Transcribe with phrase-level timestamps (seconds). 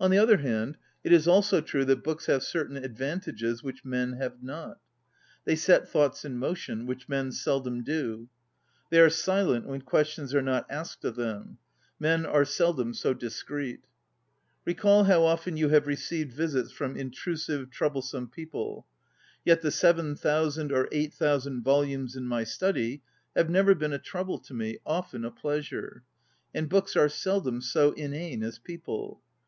[0.00, 4.14] On the other hand, it is also true that books have certain advantages which men
[4.14, 4.80] have not.
[5.44, 8.28] They set thoughts in motion, ŌĆö which men seldom do.
[8.90, 11.58] They are silent when questions are not asked of them;
[12.00, 13.78] men are seldom so dis creet.
[14.66, 18.86] Recall how often you have received visits from intrusive, trouble some people!
[19.44, 23.02] Yet the seven thou sand or eight thousand volumes in my study
[23.36, 26.02] have never been a trouble to me, often a pleasure.
[26.52, 29.22] And books are seldom so inane as people.